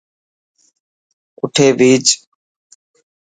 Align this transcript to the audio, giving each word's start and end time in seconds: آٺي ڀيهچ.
آٺي 1.43 1.67
ڀيهچ. 1.77 2.07